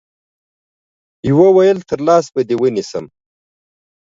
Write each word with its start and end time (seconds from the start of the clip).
يوه 1.25 1.49
ويل 1.57 1.77
تر 1.89 1.99
لاس 2.07 2.25
به 2.33 2.41
دي 2.47 2.55
ونيسم 2.61 3.05